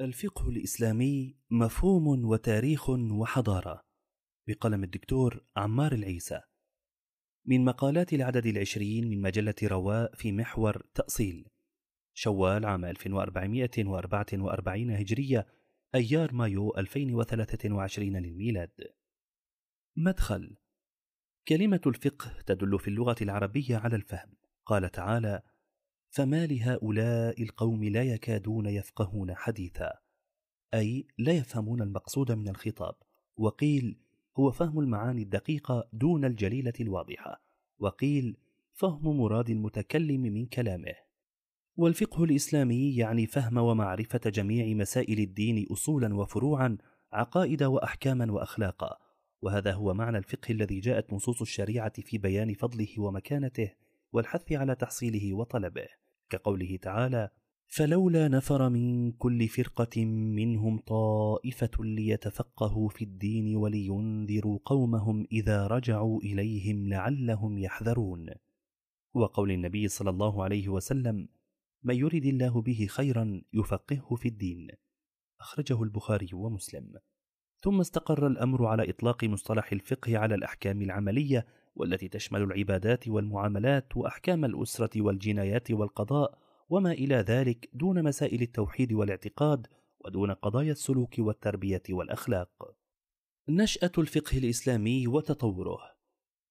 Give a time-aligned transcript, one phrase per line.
[0.00, 3.84] الفقه الإسلامي مفهوم وتاريخ وحضارة
[4.48, 6.40] بقلم الدكتور عمار العيسى.
[7.46, 11.48] من مقالات العدد العشرين من مجلة رواء في محور تأصيل
[12.14, 15.46] شوال عام 1444 هجرية
[15.94, 18.92] أيار مايو 2023 للميلاد.
[19.96, 20.56] مدخل
[21.48, 24.36] كلمة الفقه تدل في اللغة العربية على الفهم
[24.66, 25.42] قال تعالى
[26.14, 29.92] فما لهؤلاء القوم لا يكادون يفقهون حديثا
[30.74, 32.94] أي لا يفهمون المقصود من الخطاب
[33.36, 33.98] وقيل
[34.38, 37.42] هو فهم المعاني الدقيقة دون الجليلة الواضحة
[37.78, 38.36] وقيل
[38.72, 40.94] فهم مراد المتكلم من كلامه.
[41.76, 46.78] والفقه الإسلامي يعني فهم ومعرفة جميع مسائل الدين اصولا وفروعا
[47.12, 48.98] عقائد واحكاما واخلاقا
[49.42, 53.70] وهذا هو معنى الفقه الذي جاءت نصوص الشريعة في بيان فضله ومكانته
[54.12, 56.01] والحث على تحصيله وطلبه.
[56.32, 57.30] كقوله تعالى
[57.66, 66.88] فلولا نفر من كل فرقة منهم طائفة ليتفقهوا في الدين ولينذروا قومهم إذا رجعوا إليهم
[66.88, 68.30] لعلهم يحذرون.
[69.14, 71.28] وقول النبي صلى الله عليه وسلم
[71.82, 74.68] من يرد الله به خيرا يفقهه في الدين.
[75.40, 76.94] أخرجه البخاري ومسلم.
[77.60, 84.44] ثم استقر الأمر على إطلاق مصطلح الفقه على الأحكام العملية والتي تشمل العبادات والمعاملات وأحكام
[84.44, 89.66] الأسرة والجنايات والقضاء وما إلى ذلك دون مسائل التوحيد والاعتقاد
[90.04, 92.76] ودون قضايا السلوك والتربية والأخلاق.
[93.48, 95.78] نشأة الفقه الإسلامي وتطوره.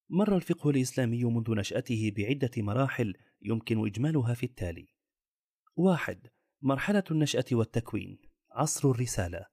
[0.10, 4.88] مر الفقه الإسلامي منذ نشأته بعدة مراحل يمكن إجمالها في التالي.
[5.76, 6.28] واحد
[6.62, 8.20] مرحلة النشأة والتكوين.
[8.52, 9.46] عصر الرسالة.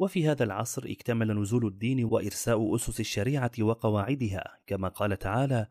[0.00, 4.58] وفي هذا العصر اكتمل نزول الدين وإرساء أسس الشريعة وقواعدها.
[4.66, 5.66] كما قال تعالى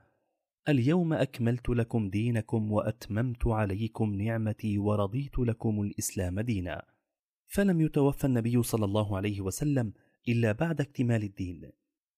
[0.70, 6.86] اليوم أكملت لكم دينكم وأتممت عليكم نعمتي ورضيت لكم الإسلام دينا.
[7.48, 9.94] فلم يتوفى النبي صلى الله عليه وسلم
[10.28, 11.72] إلا بعد اكتمال الدين.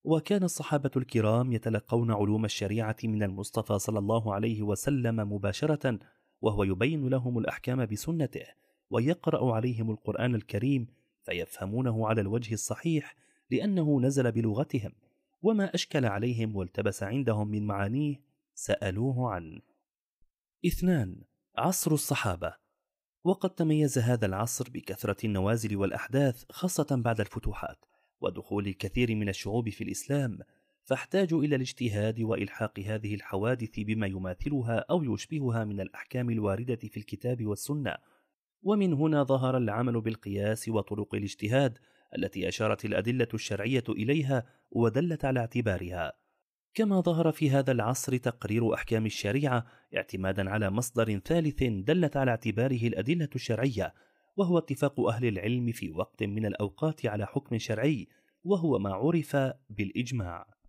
[0.03, 5.99] وكان الصحابة الكرام يتلقون علوم الشريعة من المصطفى صلى الله عليه وسلم مباشرة
[6.41, 8.45] وهو يبين لهم الأحكام بسنته
[8.89, 13.15] ويقرأ عليهم القرآن الكريم فيفهمونه على الوجه الصحيح
[13.51, 14.91] لأنه نزل بلغتهم
[15.41, 18.21] وما أشكل عليهم والتبس عندهم من معانيه
[18.55, 19.61] سألوه عنه.
[20.65, 21.21] اثنان
[21.57, 22.53] عصر الصحابة.
[23.23, 27.85] وقد تميز هذا العصر بكثرة النوازل والأحداث خاصة بعد الفتوحات
[28.21, 30.39] ودخول الكثير من الشعوب في الإسلام
[30.83, 37.45] فاحتاجوا إلى الاجتهاد وإلحاق هذه الحوادث بما يماثلها أو يشبهها من الأحكام الواردة في الكتاب
[37.45, 37.97] والسنة.
[38.61, 41.77] ومن هنا ظهر العمل بالقياس وطرق الاجتهاد
[42.17, 46.13] التي أشارت الأدلة الشرعية إليها ودلت على اعتبارها.
[46.73, 52.87] كما ظهر في هذا العصر تقرير أحكام الشريعة اعتمادا على مصدر ثالث دلت على اعتباره
[52.87, 53.93] الأدلة الشرعية
[54.37, 58.07] وهو اتفاق أهل العلم في وقت من الأوقات على حكم شرعي
[58.43, 59.35] وهو ما عرف
[59.69, 60.60] بالإجماع.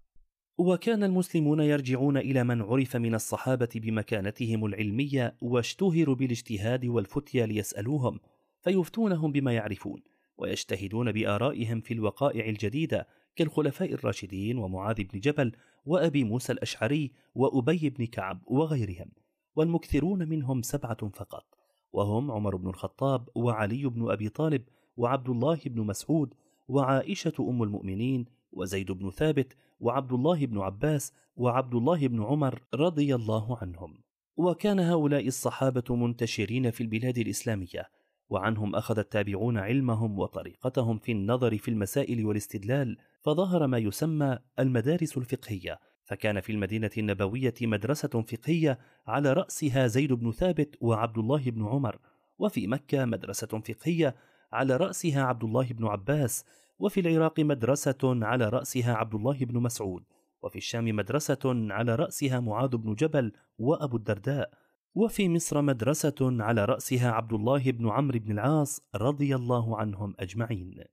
[0.58, 8.20] وكان المسلمون يرجعون إلى من عرف من الصحابة بمكانتهم العلمية واشتهروا بالاجتهاد والفتيا ليسألوهم
[8.60, 10.02] فيفتونهم بما يعرفون
[10.38, 15.52] ويجتهدون بآرائهم في الوقائع الجديدة كالخلفاء الراشدين ومعاذ بن جبل
[15.86, 19.10] وأبي موسى الأشعري وأبي بن كعب وغيرهم
[19.56, 21.44] والمكثرون منهم سبعة فقط
[21.92, 24.62] وهم عمر بن الخطاب وعلي بن أبي طالب
[24.96, 26.34] وعبد الله بن مسعود
[26.68, 33.14] وعائشة أم المؤمنين وزيد بن ثابت وعبد الله بن عباس وعبد الله بن عمر رضي
[33.14, 33.98] الله عنهم.
[34.36, 37.90] وكان هؤلاء الصحابة منتشرين في البلاد الإسلامية
[38.28, 45.78] وعنهم أخذ التابعون علمهم وطريقتهم في النظر في المسائل والاستدلال فظهر ما يسمى المدارس الفقهية.
[46.04, 51.98] فكان في المدينة النبوية مدرسة فقهية على رأسها زيد بن ثابت وعبد الله بن عمر
[52.38, 54.14] وفي مكة مدرسة فقهية
[54.52, 56.44] على رأسها عبد الله بن عباس
[56.82, 60.04] وفي العراق مدرسة على رأسها عبد الله بن مسعود
[60.42, 64.50] وفي الشام مدرسة على رأسها معاذ بن جبل وأبو الدرداء
[64.94, 70.84] وفي مصر مدرسة على رأسها عبد الله بن عمرو بن العاص رضي الله عنهم أجمعين.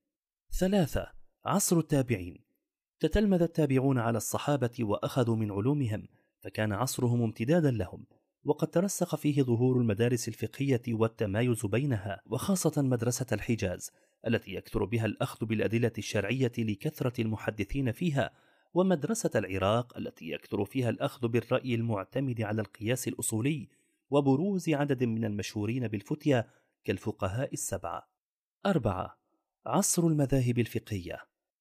[0.59, 1.07] ثلاثة
[1.45, 2.44] عصر التابعين.
[3.00, 6.07] تتلمذ التابعون على الصحابة وأخذوا من علومهم
[6.39, 8.06] فكان عصرهم امتدادا لهم
[8.44, 13.92] وقد ترسخ فيه ظهور المدارس الفقهية والتمايز بينها وخاصة مدرسة الحجاز.
[14.27, 18.31] التي يكثر بها الأخذ بالأدلة الشرعية لكثرة المحدثين فيها
[18.74, 23.69] ومدرسة العراق التي يكثر فيها الأخذ بالرأي المعتمد على القياس الأصولي
[24.10, 26.50] وبروز عدد من المشهورين بالفتيا
[26.83, 28.10] كالفقهاء السبعة.
[28.66, 29.19] أربعة.
[29.66, 31.18] عصر المذاهب الفقهية.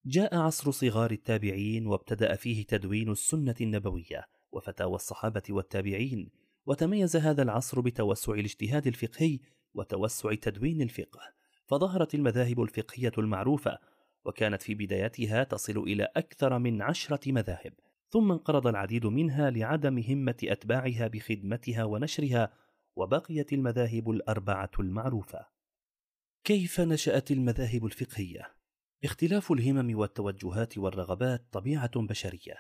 [0.07, 6.31] جاء عصر صغار التابعين وابتدأ فيه تدوين السنة النبوية وفتاوى الصحابة والتابعين
[6.67, 9.39] وتميز هذا العصر بتوسع الاجتهاد الفقهي
[9.75, 11.21] وتوسع تدوين الفقه.
[11.69, 13.79] فظهرت المذاهب الفقهية المعروفة
[14.25, 17.73] وكانت في بدايتها تصل إلى أكثر من عشرة مذاهب
[18.11, 22.53] ثم انقرض العديد منها لعدم همة أتباعها بخدمتها ونشرها
[22.97, 25.47] وبقيت المذاهب الأربعة المعروفة
[26.45, 28.55] كيف نشأت المذاهب الفقهية؟
[29.05, 32.57] اختلاف الهمم والتوجهات والرغبات طبيعة بشرية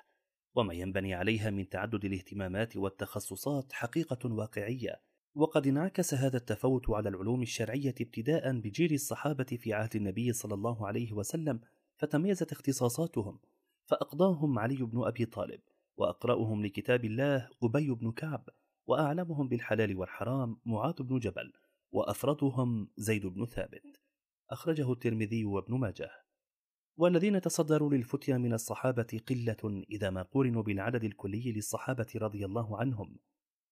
[0.55, 5.01] وما ينبني عليها من تعدد الاهتمامات والتخصصات حقيقة واقعية
[5.35, 10.87] وقد انعكس هذا التفاوت على العلوم الشرعية ابتداء بجيل الصحابة في عهد النبي صلى الله
[10.87, 11.61] عليه وسلم
[11.97, 13.39] فتميزت اختصاصاتهم.
[13.87, 15.61] فأقضاهم علي بن أبي طالب
[15.97, 18.49] وأقرأهم لكتاب الله أبي بن كعب
[18.87, 21.53] وأعلمهم بالحلال والحرام معاذ بن جبل
[21.93, 24.01] وأفرطهم زيد بن ثابت.
[24.51, 26.11] أخرجه الترمذي وابن ماجه.
[26.97, 33.19] والذين تصدروا للفتيا من الصحابة قلة إذا ما قورنوا بالعدد الكلي للصحابة رضي الله عنهم.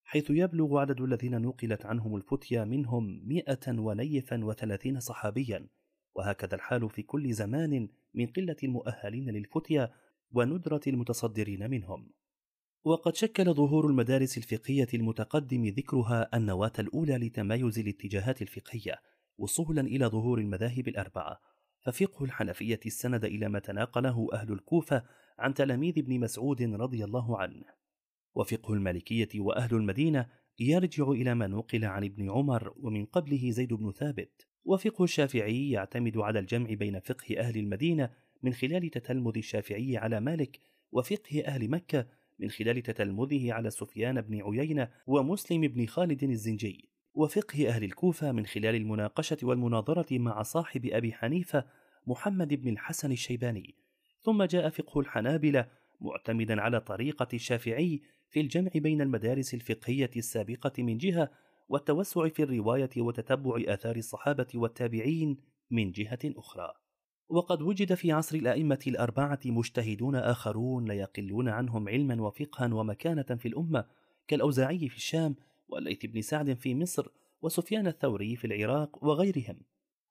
[0.08, 5.68] حيث يبلغ عدد الذين نقلت عنهم الفتيا منهم مئة ونيفا وثلاثين صحابيا.
[6.14, 9.92] وهكذا الحال في كل زمان من قلة المؤهلين للفتيا
[10.32, 12.10] وندرة المتصدرين منهم.
[12.84, 19.00] وقد شكل ظهور المدارس الفقهية المتقدم ذكرها النواة الأولى لتمايز الاتجاهات الفقهية
[19.38, 21.40] وصولا إلى ظهور المذاهب الأربعة.
[21.80, 25.02] ففقه الحنفية استند إلى ما تناقله أهل الكوفة
[25.38, 27.85] عن تلاميذ ابن مسعود رضي الله عنه.
[28.36, 30.26] وفقه المالكية وأهل المدينة
[30.58, 34.46] يرجع إلى ما نقل عن ابن عمر ومن قبله زيد بن ثابت.
[34.64, 38.10] وفقه الشافعي يعتمد على الجمع بين فقه أهل المدينة
[38.42, 40.60] من خلال تتلمذ الشافعي على مالك
[40.92, 42.06] وفقه أهل مكة
[42.38, 46.88] من خلال تتلمذه على سفيان بن عيينة ومسلم بن خالد الزنجي.
[47.14, 51.64] وفقه أهل الكوفة من خلال المناقشة والمناظرة مع صاحب أبي حنيفة
[52.06, 53.74] محمد بن الحسن الشيباني.
[54.22, 55.68] ثم جاء فقه الحنابلة
[56.00, 58.02] معتمدا على طريقة الشافعي
[58.36, 61.30] في الجمع بين المدارس الفقهية السابقة من جهة
[61.68, 65.36] والتوسع في الرواية وتتبع آثار الصحابة والتابعين
[65.70, 66.72] من جهة أخرى.
[67.28, 73.48] وقد وجد في عصر الأئمة الأربعة مجتهدون آخرون لا يقلون عنهم علما وفقها ومكانة في
[73.48, 73.84] الأمة
[74.28, 75.36] كالأوزاعي في الشام
[75.68, 77.08] والليث بن سعد في مصر
[77.42, 79.60] وسفيان الثوري في العراق وغيرهم.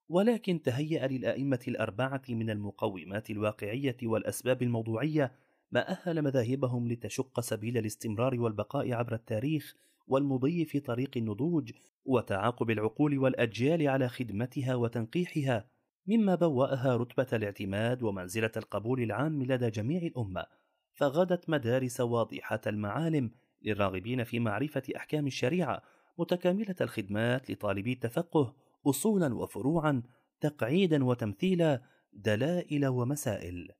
[0.10, 8.40] ولكن تهيأ للأئمة الأربعة من المقومات الواقعية والأسباب الموضوعية ما أهل مذاهبهم لتشق سبيل الاستمرار
[8.40, 9.76] والبقاء عبر التاريخ
[10.08, 11.72] والمضي في طريق النضوج
[12.06, 15.70] وتعاقب العقول والأجيال على خدمتها وتنقيحها
[16.08, 20.46] مما بوأها رتبة الاعتماد ومنزلة القبول العام لدى جميع الأمة
[20.94, 23.32] فغدت مدارس واضحة المعالم
[23.62, 25.82] للراغبين في معرفة أحكام الشريعة
[26.18, 28.56] متكاملة الخدمات لطالبي التفقه
[28.88, 30.04] أصولا وفروعا
[30.42, 31.82] تقعيدا وتمثيلا
[32.14, 33.72] دلائل ومسائل.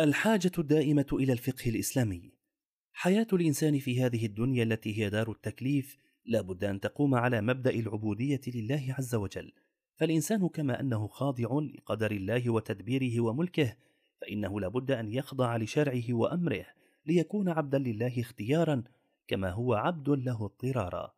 [0.00, 2.32] الحاجة الدائمة إلى الفقه الإسلامي.
[2.92, 7.70] حياة الإنسان في هذه الدنيا التي هي دار التكليف لا بد أن تقوم على مبدأ
[7.70, 9.52] العبودية لله عز وجل.
[9.96, 13.76] فالإنسان كما أنه خاضع لقدر الله وتدبيره وملكه
[14.20, 16.66] فإنه لابد أن يخضع لشرعه وأمره
[17.06, 18.82] ليكون عبدا لله اختيارا
[19.28, 21.14] كما هو عبد له اضطرارا.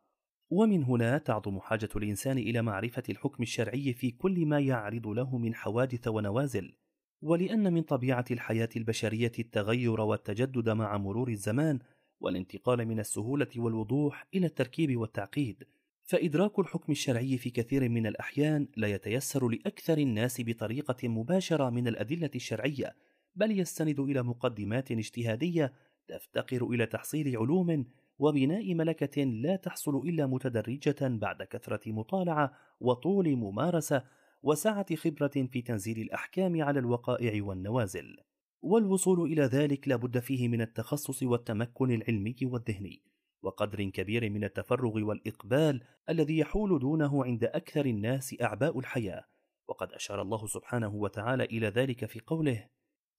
[0.49, 5.55] ومن هنا تعظم حاجة الإنسان إلى معرفة الحكم الشرعي في كل ما يعرض له من
[5.55, 6.73] حوادث ونوازل.
[7.21, 11.79] ولأن من طبيعة الحياة البشرية التغير والتجدد مع مرور الزمان
[12.19, 15.63] والانتقال من السهولة والوضوح إلى التركيب والتعقيد
[16.03, 22.29] فإدراك الحكم الشرعي في كثير من الأحيان لا يتيسر لأكثر الناس بطريقة مباشرة من الأدلة
[22.35, 22.95] الشرعية
[23.35, 25.73] بل يستند إلى مقدمات اجتهادية
[26.07, 27.85] تفتقر إلى تحصيل علوم
[28.19, 34.03] وبناء ملكة لا تحصل إلا متدرجة بعد كثرة مطالعة وطول ممارسة
[34.43, 38.17] وسعة خبرة في تنزيل الأحكام على الوقائع والنوازل.
[38.61, 43.03] والوصول إلى ذلك لابد فيه من التخصص والتمكن العلمي والذهني
[43.43, 49.23] وقدر كبير من التفرغ والإقبال الذي يحول دونه عند أكثر الناس أعباء الحياة.
[49.69, 52.67] وقد أشار الله سبحانه وتعالى إلى ذلك في قوله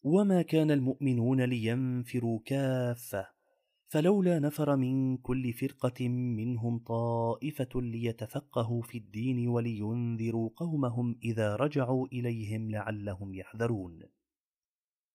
[0.02, 3.38] وما كان المؤمنون لينفروا كافة
[3.90, 12.71] فلولا نفر من كل فرقة منهم طائفة ليتفقهوا في الدين ولينذروا قومهم إذا رجعوا إليهم
[12.71, 14.02] لعلهم يحذرون.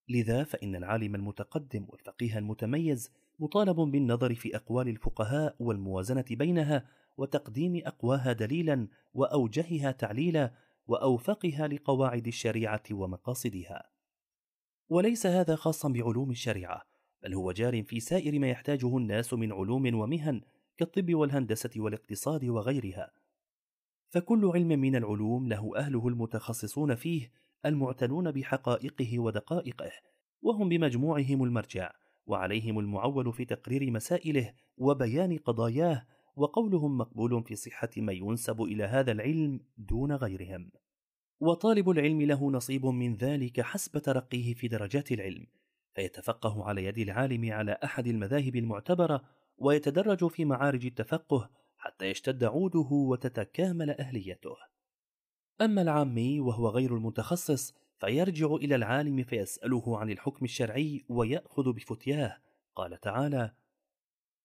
[0.10, 8.34] لذا فإن العالم المتقدم والفقيه المتميز مطالب بالنظر في أقوال الفقهاء والموازنة بينها وتقديم أقواها
[8.34, 10.53] دليلا وأوجهها تعليلا
[10.88, 13.89] وأوفقها لقواعد الشريعة ومقاصدها.
[14.89, 16.92] وليس هذا خاصا بعلوم الشريعة
[17.24, 20.42] بل هو جار في سائر ما يحتاجه الناس من علوم ومهن
[20.77, 23.12] كالطب والهندسة والاقتصاد وغيرها.
[24.10, 27.32] فكل علم من العلوم له أهله المتخصصون فيه
[27.65, 29.92] المعتنون بحقائقه ودقائقه
[30.42, 31.92] وهم بمجموعهم المرجع
[32.25, 39.12] وعليهم المعول في تقرير مسائله وبيان قضاياه وقولهم مقبول في صحة ما ينسب إلى هذا
[39.12, 40.72] العلم دون غيرهم.
[41.39, 45.48] وطالب العلم له نصيب من ذلك حسب ترقيه في درجات العلم
[45.95, 49.23] فيتفقه على يد العالم على أحد المذاهب المعتبرة
[49.57, 54.55] ويتدرج في معارج التفقه حتى يشتد عوده وتتكامل أهليته.
[55.62, 62.38] أما العامي وهو غير المتخصص فيرجع إلى العالم فيسأله عن الحكم الشرعي ويأخذ بفتياه.
[62.75, 63.51] قال تعالى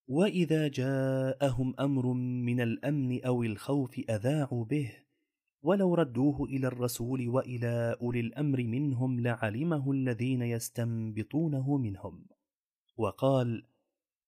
[0.08, 4.92] وإذا جاءهم أمر من الأمن أو الخوف أذاعوا به
[5.62, 12.26] ولو ردوه إلى الرسول وإلى أولي الأمر منهم لعلمه الذين يستنبطونه منهم.
[12.96, 13.66] وقال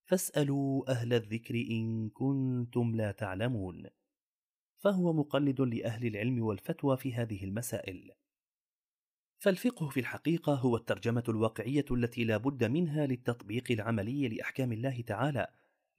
[0.05, 3.87] فاسألوا أهل الذكر إن كنتم لا تعلمون
[4.79, 8.11] فهو مقلد لأهل العلم والفتوى في هذه المسائل.
[9.41, 15.47] فالفقه في الحقيقة هو الترجمة الواقعية التي لا بد منها للتطبيق العملي لأحكام الله تعالى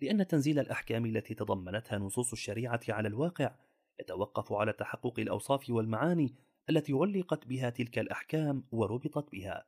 [0.02, 3.56] لأن تنزيل الأحكام التي تضمنتها نصوص الشريعة على الواقع
[4.00, 6.36] يتوقف على تحقق الأوصاف والمعاني
[6.70, 9.66] التي علقت بها تلك الأحكام وربطت بها.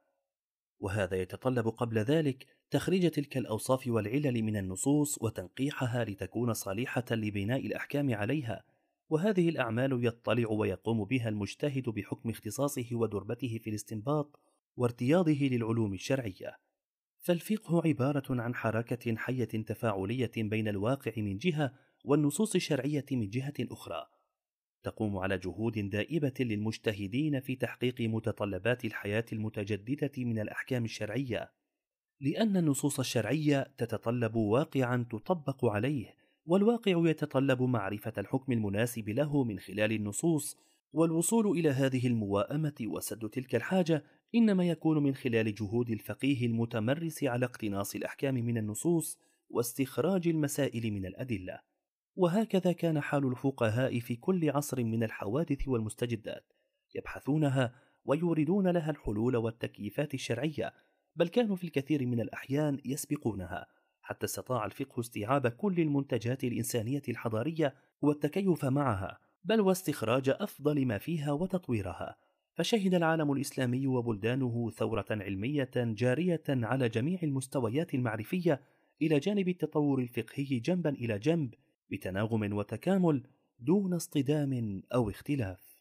[0.79, 8.15] وهذا يتطلب قبل ذلك تخريج تلك الأوصاف والعلل من النصوص وتنقيحها لتكون صالحة لبناء الأحكام
[8.15, 8.63] عليها.
[9.09, 14.39] وهذه الأعمال يطلع ويقوم بها المجتهد بحكم اختصاصه ودربته في الاستنباط
[14.77, 16.57] وارتياضه للعلوم الشرعية.
[17.19, 24.05] فالفقه عبارة عن حركة حية تفاعلية بين الواقع من جهة والنصوص الشرعية من جهة أخرى.
[24.83, 31.51] تقوم على جهود دائبة للمجتهدين في تحقيق متطلبات الحياة المتجددة من الأحكام الشرعية
[32.21, 39.91] لأن النصوص الشرعية تتطلب واقعا تطبق عليه والواقع يتطلب معرفة الحكم المناسب له من خلال
[39.91, 40.57] النصوص
[40.93, 44.03] والوصول إلى هذه المواءمة وسد تلك الحاجة
[44.35, 49.19] إنما يكون من خلال جهود الفقيه المتمرس على اقتناص الأحكام من النصوص
[49.49, 51.59] واستخراج المسائل من الأدلة.
[52.15, 56.53] وهكذا كان حال الفقهاء في كل عصر من الحوادث والمستجدات
[56.95, 60.73] يبحثونها ويوردون لها الحلول والتكييفات الشرعية
[61.15, 63.67] بل كانوا في الكثير من الأحيان يسبقونها
[64.01, 71.31] حتى استطاع الفقه استيعاب كل المنتجات الإنسانية الحضارية والتكيف معها بل واستخراج أفضل ما فيها
[71.31, 72.15] وتطويرها.
[72.53, 78.61] فشهد العالم الإسلامي وبلدانه ثورة علمية جارية على جميع المستويات المعرفية
[79.01, 81.53] إلى جانب التطور الفقهي جنبا إلى جنب
[81.91, 83.23] بتناغم وتكامل
[83.59, 85.73] دون اصطدام أو اختلاف.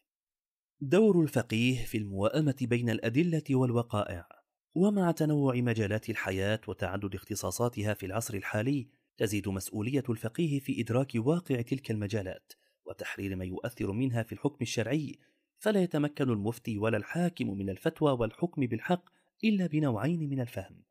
[0.81, 4.27] دور الفقيه في المواءمة بين الأدلة والوقائع
[4.75, 11.61] ومع تنوع مجالات الحياة وتعدد اختصاصاتها في العصر الحالي تزيد مسؤولية الفقيه في إدراك واقع
[11.61, 12.53] تلك المجالات
[12.85, 15.19] وتحرير ما يؤثر منها في الحكم الشرعي
[15.59, 19.09] فلا يتمكن المفتي ولا الحاكم من الفتوى والحكم بالحق
[19.43, 20.83] إلا بنوعين من الفهم.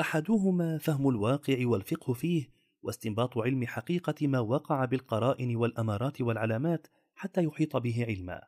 [0.00, 2.48] أحدهما فهم الواقع والفقه فيه
[2.84, 8.42] واستنباط علم حقيقة ما وقع بالقرائن والأمارات والعلامات حتى يحيط به علما.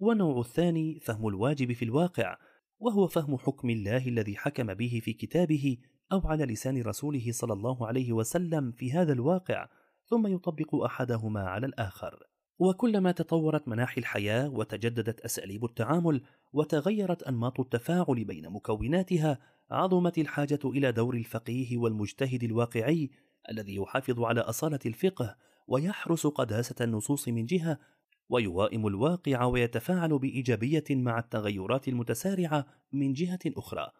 [0.00, 2.38] والنوع الثاني فهم الواجب في الواقع
[2.78, 5.76] وهو فهم حكم الله الذي حكم به في كتابه
[6.12, 9.68] أو على لسان رسوله صلى الله عليه وسلم في هذا الواقع
[10.06, 12.18] ثم يطبق أحدهما على الآخر.
[12.58, 16.22] وكلما تطورت مناحي الحياة وتجددت أساليب التعامل
[16.52, 19.38] وتغيرت أنماط التفاعل بين مكوناتها
[19.70, 23.10] عظمت الحاجة إلى دور الفقيه والمجتهد الواقعي
[23.50, 25.36] الذي يحافظ على أصالة الفقه
[25.68, 27.78] ويحرس قداسة النصوص من جهة
[28.28, 33.90] ويوائم الواقع ويتفاعل بإيجابية مع التغيرات المتسارعة من جهة أخرى.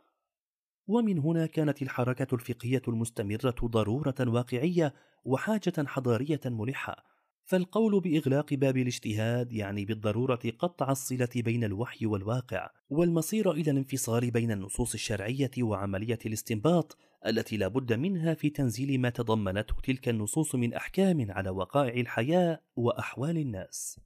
[0.86, 7.13] ومن هنا كانت الحركة الفقهية المستمرة ضرورة واقعية وحاجة حضارية ملحة.
[7.44, 14.52] فالقول بإغلاق باب الاجتهاد يعني بالضرورة قطع الصلة بين الوحي والواقع والمصير إلى الانفصال بين
[14.52, 20.74] النصوص الشرعية وعملية الاستنباط التي لا بد منها في تنزيل ما تضمنته تلك النصوص من
[20.74, 24.00] أحكام على وقائع الحياة وأحوال الناس.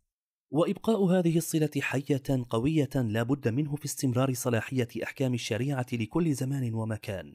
[0.50, 6.75] وإبقاء هذه الصلة حية قوية لا بد منه في استمرار صلاحية أحكام الشريعة لكل زمان
[6.75, 7.35] ومكان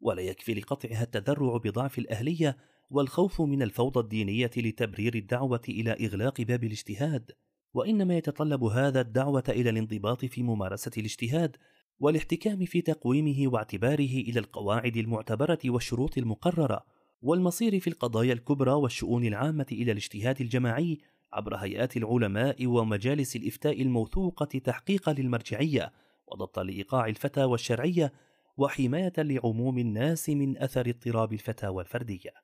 [0.00, 2.56] ولا يكفي لقطعها التذرع بضعف الأهلية
[2.90, 7.30] والخوف من الفوضى الدينية لتبرير الدعوة إلى إغلاق باب الاجتهاد
[7.74, 11.56] وإنما يتطلب هذا الدعوة إلى الانضباط في ممارسة الاجتهاد
[12.00, 16.84] والاحتكام في تقويمه واعتباره إلى القواعد المعتبرة والشروط المقررة
[17.22, 20.98] والمصير في القضايا الكبرى والشؤون العامة إلى الاجتهاد الجماعي
[21.32, 25.92] عبر هيئات العلماء ومجالس الإفتاء الموثوقة تحقيقا للمرجعية
[26.26, 28.12] وضبطا لإيقاع الفتاوى الشرعية
[28.56, 32.43] وحماية لعموم الناس من أثر اضطراب الفتاوى الفردية.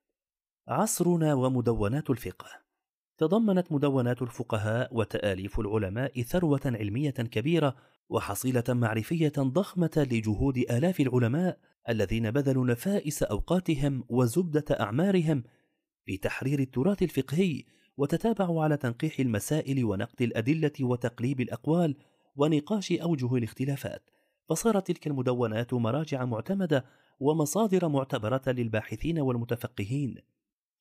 [0.71, 2.47] عصرنا ومدونات الفقه.
[3.19, 7.77] تضمنت مدونات الفقهاء وتآليف العلماء ثروة علمية كبيرة
[8.09, 11.59] وحصيلة معرفية ضخمة لجهود آلاف العلماء
[11.89, 15.45] الذين بذلوا نفائس أوقاتهم وزبدة أعمارهم
[16.09, 17.65] لتحرير التراث الفقهي
[17.97, 21.97] وتتابعوا على تنقيح المسائل ونقد الأدلة وتقليب الأقوال
[22.37, 24.11] ونقاش أوجه الاختلافات.
[24.49, 26.85] فصارت تلك المدونات مراجع معتمدة
[27.21, 30.30] ومصادر معتبرة للباحثين والمتفقهين.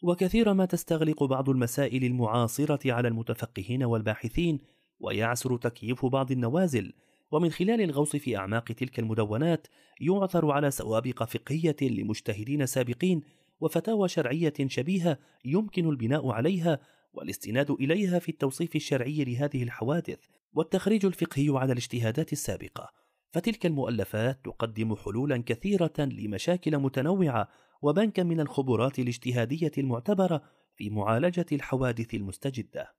[0.02, 4.60] وكثيرا ما تستغلق بعض المسائل المعاصرة على المتفقهين والباحثين
[5.00, 6.94] ويعسر تكييف بعض النوازل.
[7.32, 9.68] ومن خلال الغوص في أعماق تلك المدونات
[10.02, 13.22] يعثر على سوابق فقهية لمجتهدين سابقين
[13.60, 16.80] وفتاوى شرعية شبيهة يمكن البناء عليها
[17.14, 20.20] والاستناد إليها في التوصيف الشرعي لهذه الحوادث
[20.54, 22.90] والتخريج الفقهي على الاجتهادات السابقة.
[23.32, 27.50] فتلك المؤلفات تقدم حلولا كثيرة لمشاكل متنوعة
[27.82, 30.44] وبنكا من الخبرات الاجتهادية المعتبرة
[30.76, 32.96] في معالجة الحوادث المستجدة.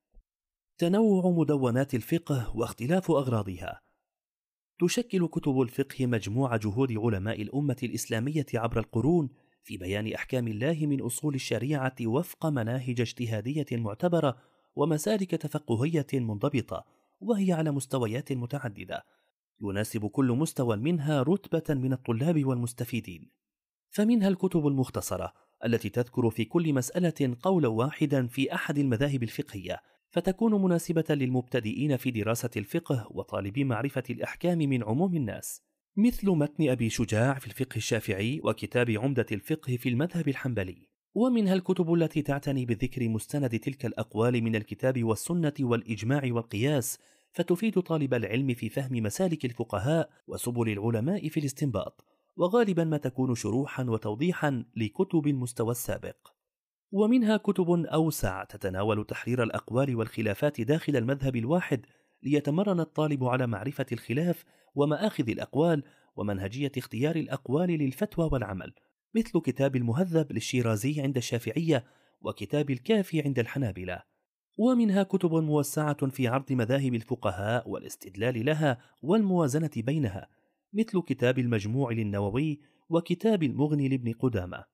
[0.78, 3.80] تنوع مدونات الفقه واختلاف أغراضها.
[4.80, 9.28] تشكل كتب الفقه مجموع جهود علماء الأمة الإسلامية عبر القرون
[9.62, 14.36] في بيان أحكام الله من أصول الشريعة وفق مناهج اجتهادية معتبرة
[14.76, 16.84] ومسالك تفقهية منضبطة
[17.20, 19.04] وهي على مستويات متعددة.
[19.62, 23.39] يناسب كل مستوى منها رتبة من الطلاب والمستفيدين.
[23.90, 25.32] فمنها الكتب المختصرة
[25.64, 29.80] التي تذكر في كل مسألة قولا واحدا في أحد المذاهب الفقهية
[30.10, 35.62] فتكون مناسبة للمبتدئين في دراسة الفقه وطالبي معرفة الأحكام من عموم الناس.
[35.96, 40.88] مثل متن أبي شجاع في الفقه الشافعي وكتاب عمدة الفقه في المذهب الحنبلي.
[41.14, 46.98] ومنها الكتب التي تعتني بذكر مستند تلك الأقوال من الكتاب والسنة والإجماع والقياس
[47.32, 52.04] فتفيد طالب العلم في فهم مسالك الفقهاء وسبل العلماء في الاستنباط.
[52.36, 56.16] وغالبا ما تكون شروحا وتوضيحا لكتب المستوى السابق.
[56.92, 61.86] ومنها كتب أوسع تتناول تحرير الأقوال والخلافات داخل المذهب الواحد
[62.22, 64.44] ليتمرن الطالب على معرفة الخلاف
[64.74, 65.82] ومآخذ الأقوال
[66.16, 68.72] ومنهجية اختيار الأقوال للفتوى والعمل
[69.14, 71.84] مثل كتاب المهذب للشيرازي عند الشافعية
[72.20, 74.02] وكتاب الكافي عند الحنابلة.
[74.58, 80.28] ومنها كتب موسعة في عرض مذاهب الفقهاء والاستدلال لها والموازنة بينها
[80.72, 84.64] مثل كتاب المجموع للنووي وكتاب المغني لابن قدامة.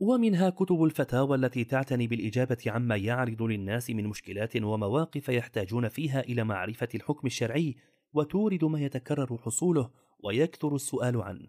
[0.00, 6.44] ومنها كتب الفتاوى التي تعتني بالإجابة عما يعرض للناس من مشكلات ومواقف يحتاجون فيها إلى
[6.44, 7.76] معرفة الحكم الشرعي
[8.12, 9.90] وتورد ما يتكرر حصوله
[10.24, 11.48] ويكثر السؤال عنه.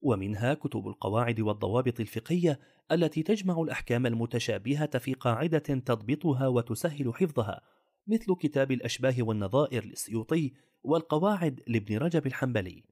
[0.00, 2.60] ومنها كتب القواعد والضوابط الفقهية
[2.92, 7.60] التي تجمع الأحكام المتشابهة في قاعدة تضبطها وتسهل حفظها
[8.06, 12.91] مثل كتاب الأشباه والنظائر للسيوطي والقواعد لابن رجب الحنبلي.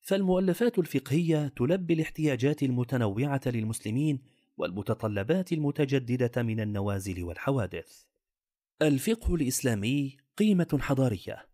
[0.00, 4.20] فالمؤلفات الفقهية تلبي الاحتياجات المتنوعة للمسلمين
[4.56, 8.02] والمتطلبات المتجددة من النوازل والحوادث.
[8.82, 11.46] الفقه الإسلامي قيمة حضارية.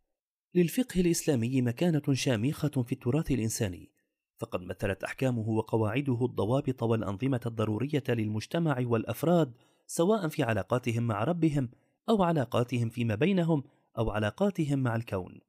[0.55, 3.91] للفقه الإسلامي مكانة شامخة في التراث الإنساني،
[4.39, 9.53] فقد مثلت أحكامه وقواعده الضوابط والأنظمة الضرورية للمجتمع والأفراد
[9.87, 11.71] سواء في علاقاتهم مع ربهم
[12.09, 13.65] أو علاقاتهم فيما بينهم
[13.99, 15.41] أو علاقاتهم مع الكون.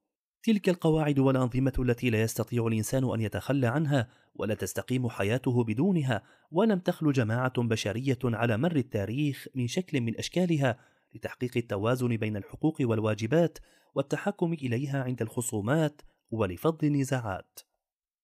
[0.47, 6.79] تلك القواعد والأنظمة التي لا يستطيع الإنسان أن يتخلى عنها ولا تستقيم حياته بدونها ولم
[6.79, 10.79] تخل جماعة بشرية على مر التاريخ من شكل من أشكالها
[11.15, 13.57] لتحقيق التوازن بين الحقوق والواجبات
[13.95, 17.59] والتحكم إليها عند الخصومات ولفض النزاعات.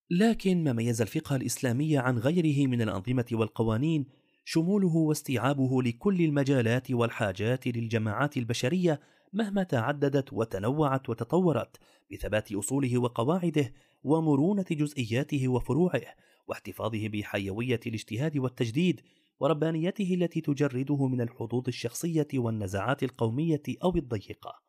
[0.09, 4.05] لكن ما ميز الفقه الإسلامي عن غيره من الأنظمة والقوانين
[4.45, 8.99] شموله واستيعابه لكل المجالات والحاجات للجماعات البشرية
[9.33, 11.77] مهما تعددت وتنوعت وتطورت
[12.11, 16.01] بثبات أصوله وقواعده ومرونة جزئياته وفروعه
[16.47, 19.01] واحتفاظه بحيوية الاجتهاد والتجديد
[19.39, 24.63] وربانيته التي تجرده من الحظوظ الشخصية والنزعات القومية أو الضيقة.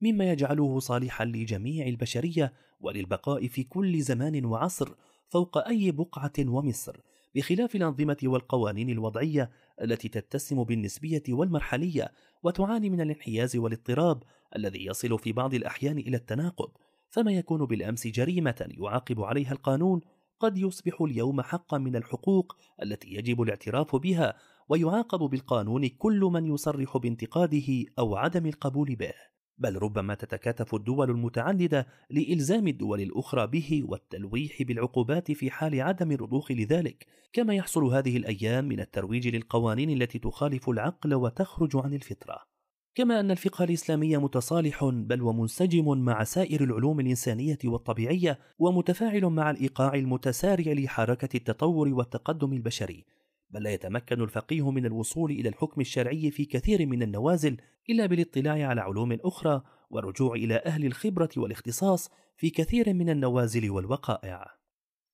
[0.00, 4.94] مما يجعله صالحا لجميع البشرية وللبقاء في كل زمان وعصر
[5.28, 7.00] فوق أي بقعة ومصر
[7.34, 9.50] بخلاف الأنظمة والقوانين الوضعية
[9.82, 12.12] التي تتسم بالنسبية والمرحلية
[12.42, 14.22] وتعاني من الانحياز والاضطراب
[14.56, 16.70] الذي يصل في بعض الأحيان إلى التناقض
[17.10, 20.00] فما يكون بالأمس جريمة يعاقب عليها القانون
[20.40, 24.36] قد يصبح اليوم حقا من الحقوق التي يجب الاعتراف بها
[24.68, 29.12] ويعاقب بالقانون كل من يصرح بانتقاده أو عدم القبول به.
[29.58, 36.52] بل ربما تتكاتف الدول المتعددة لإلزام الدول الأخرى به والتلويح بالعقوبات في حال عدم الرضوخ
[36.52, 42.56] لذلك، كما يحصل هذه الأيام من الترويج للقوانين التي تخالف العقل وتخرج عن الفطرة.
[42.94, 49.94] كما أن الفقه الإسلامي متصالح بل ومنسجم مع سائر العلوم الإنسانية والطبيعية ومتفاعل مع الإيقاع
[49.94, 53.04] المتسارع لحركة التطور والتقدم البشري،
[53.50, 57.56] بل لا يتمكن الفقيه من الوصول إلى الحكم الشرعي في كثير من النوازل
[57.90, 64.46] إلا بالاطلاع على علوم أخرى والرجوع إلى أهل الخبرة والاختصاص في كثير من النوازل والوقائع.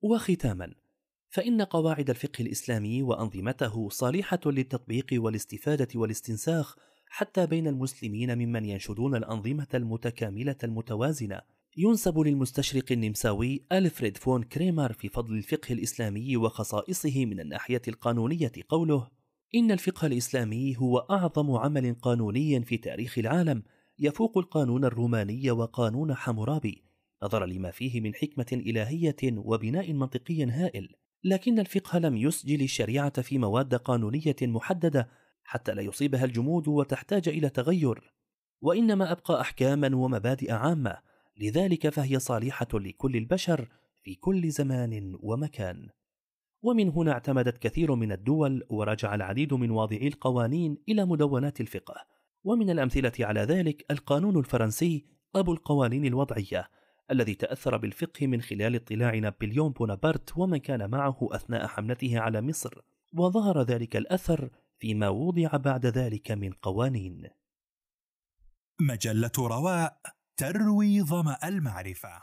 [0.02, 0.74] وختاما،
[1.28, 9.66] فإن قواعد الفقه الإسلامي وأنظمته صالحة للتطبيق والاستفادة والاستنساخ حتى بين المسلمين ممن ينشدون الأنظمة
[9.74, 11.40] المتكاملة المتوازنة
[11.76, 19.08] ينسب للمستشرق النمساوي ألفريد فون كريمر في فضل الفقه الإسلامي وخصائصه من الناحية القانونية قوله
[19.54, 23.62] إن الفقه الإسلامي هو أعظم عمل قانوني في تاريخ العالم
[23.98, 26.84] يفوق القانون الروماني وقانون حمورابي
[27.22, 30.88] نظرا لما فيه من حكمة إلهية وبناء منطقي هائل.
[31.24, 35.08] لكن الفقه لم يسجل الشريعة في مواد قانونية محددة
[35.44, 38.14] حتى لا يصيبها الجمود وتحتاج إلى تغير.
[38.60, 41.11] وإنما أبقى أحكاما ومبادئ عامة
[41.42, 43.68] لذلك فهي صالحة لكل البشر
[44.02, 45.88] في كل زمان ومكان.
[46.62, 51.94] ومن هنا اعتمدت كثير من الدول ورجع العديد من واضعي القوانين إلى مدونات الفقه.
[52.44, 56.68] ومن الأمثلة على ذلك القانون الفرنسي أبو القوانين الوضعية
[57.10, 62.80] الذي تأثر بالفقه من خلال اطلاع نابليون بونابرت ومن كان معه أثناء حملته على مصر.
[63.12, 67.30] وظهر ذلك الأثر فيما وضع بعد ذلك من قوانين.
[68.80, 72.22] مجلة رواء تروي ظمأ المعرفة